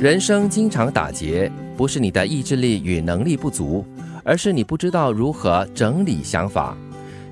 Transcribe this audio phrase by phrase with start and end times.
[0.00, 3.84] 人生经常打结，不是你的意志力与能力不足，
[4.24, 6.74] 而是你不知道如何整理想法。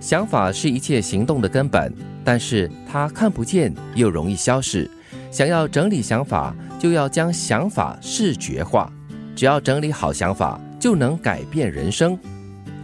[0.01, 1.91] 想法是一切行动的根本，
[2.23, 4.89] 但是它看不见又容易消逝。
[5.31, 8.93] 想要整理想法，就要将想法视觉化。
[9.35, 12.19] 只要整理好想法，就能改变人生。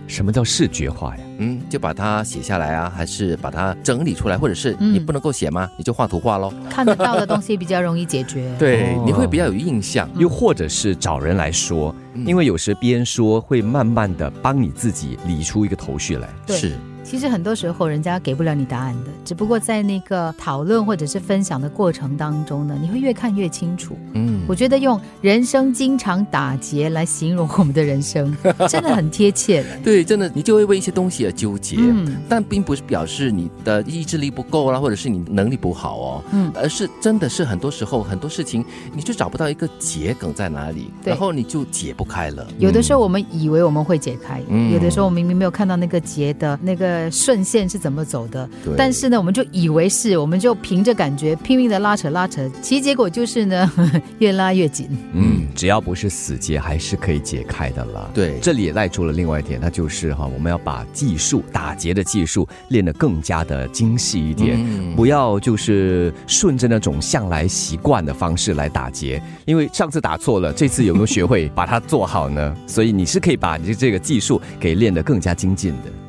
[0.07, 1.24] 什么叫视觉化呀？
[1.39, 5.69] 嗯，就把它写下来啊，还是把它整理出来，或者是你不能够写吗？
[5.77, 6.53] 你就画图画喽。
[6.71, 8.55] 看得到的东西比较容易解决。
[8.59, 10.09] 对，你会比较有印象。
[10.17, 11.95] 又或者是找人来说，
[12.25, 16.29] 因为有时边说会慢慢的帮你自己理出一个头绪来。
[16.49, 16.73] 是。
[17.05, 23.97] 其实很多时候人家给不了你答案的，只不过在那个讨论或者是分享的过程当中呢，你会越看越清楚。
[24.15, 28.35] 嗯，我觉得用人生经常打结来形容我们的人生，
[28.69, 29.63] 真的很贴切。
[29.85, 42.47] 对，真的，你就会为一些东西而纠结，嗯，但并不是表示你的意志力不够啦，或者是你能力不好哦，嗯，而是真的是很多时候很多事情你就找不到一个结梗在哪里，然后你就解不开了。
[42.59, 44.41] 有的时候我们以为我们会解开，
[44.73, 46.94] 有的时候我明明没有看到那个结的那个。
[47.11, 48.49] 顺线是怎么走的？
[48.77, 53.73] 但是呢，我们就以为是，我们就凭着感觉拼命的拉扯拉扯，其实结果就是呢，
[54.19, 54.89] 越拉越紧。
[55.13, 58.11] 嗯，只要不是死结，还是可以解开的啦。
[58.15, 64.59] 对，这里也带出了另外一点，那就是哈，我们要把技术打结的技术练得更加的精细一点，
[64.97, 72.57] 不要就是顺着那种向来习惯的方式来打结，因为上次打错了，这次有没有学会把它做好呢？
[72.67, 76.04] 所以你是可以把你的这个技术给练得更加精进的。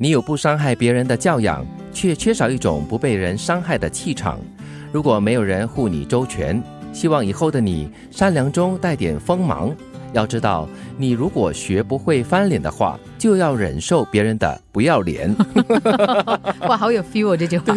[0.00, 4.38] 你有不伤害别人的教养，却缺少一种不被人伤害的气场。
[4.92, 9.74] 如果没有人护你周全，希望以后的你善良中带点锋芒。
[10.12, 15.34] 要知道，你如果学不会翻脸的话，就要忍受别人的不要脸。
[16.68, 17.76] 哇，好有 feel 这句话，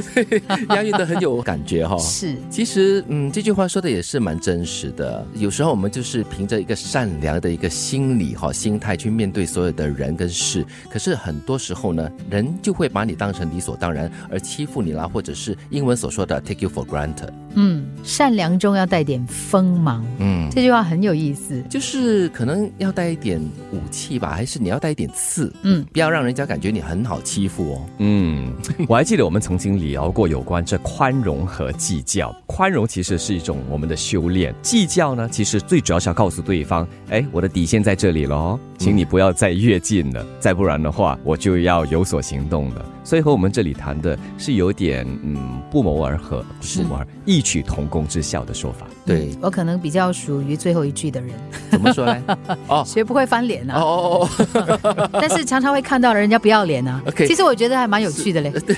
[0.69, 1.97] 押韵的很有感觉哈。
[1.99, 5.25] 是，其实嗯，这句话说的也是蛮真实的。
[5.35, 17.29] 有时候我们就是凭着一个善良的一个心理哈心态去面对所有的人跟事，可是很多时候呢，人就会把你当成理所当然而欺负你啦，或者是英文所说的 take you for granted。
[17.55, 20.05] 嗯，善良中要带点锋芒。
[20.19, 22.29] 嗯，这句话很有意思，就是。
[22.33, 23.39] 可能要带一点
[23.71, 25.51] 武器吧，还是你要带一点刺？
[25.63, 27.85] 嗯，不要让人家感觉你很好欺负哦。
[27.97, 28.53] 嗯，
[28.87, 32.33] 我还记得我们曾经聊过有关这宽容和计较。
[32.47, 42.83] 宽容其实是一种我们的修炼，计较呢，其实最主要是要告诉对方，哎，我的底线在这里了哦，请你不要再越境了，再不然的话，我就要有所行动了。
[43.03, 48.87] 所以和我们这里谈的是有点嗯不谋而合，不是而异曲同工之效的说法。
[49.05, 51.31] 对我可能比较属于最后一句的人，
[51.71, 52.37] 怎么说呢？
[52.69, 53.79] 哦，学不会翻脸啊！
[53.79, 57.01] 哦哦哦， 但是常常会看到人家不要脸啊。
[57.17, 58.51] 其实我觉得还蛮有趣的嘞。
[58.51, 58.75] 对，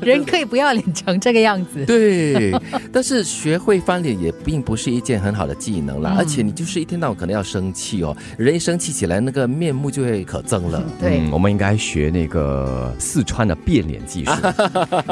[0.00, 1.84] 人可以不要脸成这个样子。
[1.84, 2.52] 对，
[2.92, 6.14] 但是学会翻脸也并不是一件很好的技能啦。
[6.16, 10.82] 而且你就是一天到晚可能要生气哦，人一生气起来，那个面目就会可憎了。
[11.00, 14.32] 对，我们应该学那个四川的变脸技术。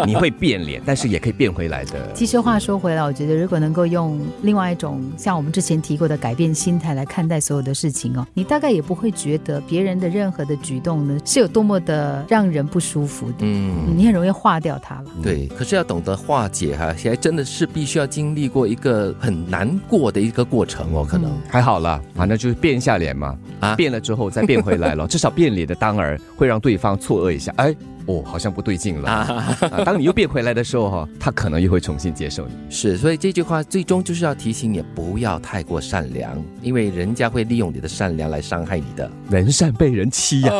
[0.06, 2.12] 你会变脸，但是也可以变回来的。
[2.14, 4.16] 其实话说回来，我觉得如果能够用。
[4.44, 13.38] 另外一种像我们之前提过的改变心态来看待所有的事情哦，你大概也不会觉得别人的任何的举动呢是有多么的让人不舒服的。
[13.40, 15.04] 嗯，你很容易化掉它了。
[15.22, 21.06] 对，可是要懂得化解哈，现在真的是必须要经历过一个很难过的一个过程哦。
[21.08, 27.74] 可能还好了，反正就是变一下脸嘛，啊，变了之后再变回来了，至少变脸的当儿会让对方错愕一下，哎。
[28.06, 29.10] 哦，好像不对劲了。
[29.10, 32.52] 啊、当你又变回来的时候，哈，他可能又会重新接受你。
[32.70, 39.10] 是，所以这句话最终就是要提醒你，不要太过善良，因为人家会利用你的善良来伤害你的。
[39.30, 40.52] 人善被人欺呀。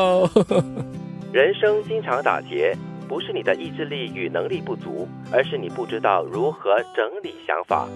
[1.32, 2.76] 人生经常打结，
[3.08, 7.88] 不是你的意志力与能力不足，而是你不知道如何整理想法。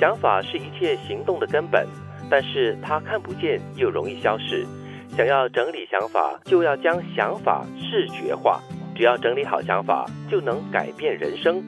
[0.00, 1.86] 想法是一切行动的根本，
[2.30, 4.66] 但是它看不见又容易消失。
[5.16, 8.62] 想要整理想法，就要将想法视觉化。
[8.98, 11.62] 只要整理好想法，就能改变人生。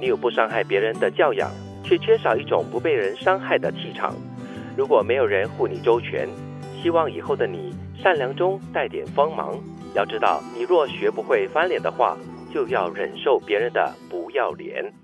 [0.00, 1.50] 你有不伤害别人的教养，
[1.82, 4.14] 却缺少一种不被人伤害的气场。
[4.76, 6.28] 如果没有人护你周全，
[6.80, 9.58] 希望以后的你善良中带点锋芒。
[9.96, 12.16] 要知道，你若学不会翻脸的话，
[12.54, 14.94] 就要忍受别人的不要脸。